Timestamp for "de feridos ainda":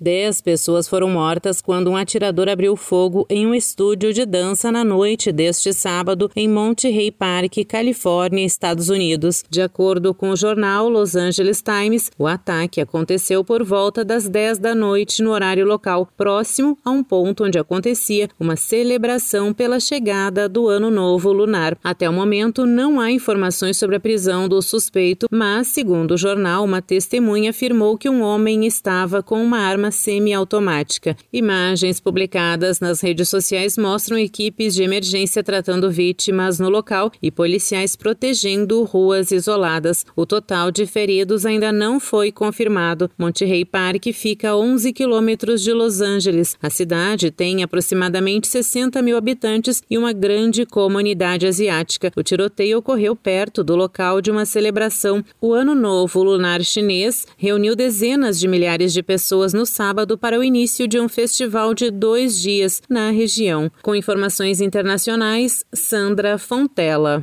40.70-41.72